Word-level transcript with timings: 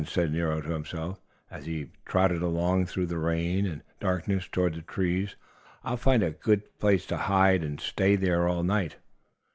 said 0.07 0.31
Nero 0.31 0.61
to 0.61 0.71
himself, 0.73 1.21
as 1.51 1.67
he 1.67 1.91
trotted 2.07 2.41
along 2.41 2.87
through 2.87 3.05
the 3.05 3.19
rain 3.19 3.67
and 3.67 3.83
darkness 3.99 4.47
toward 4.47 4.73
the 4.73 4.81
trees. 4.81 5.35
"I'll 5.83 5.95
find 5.95 6.23
a 6.23 6.31
good 6.31 6.79
place 6.79 7.05
to 7.05 7.17
hide 7.17 7.61
in 7.61 7.67
and 7.73 7.79
stay 7.79 8.15
there 8.15 8.47
all 8.47 8.63
night." 8.63 8.95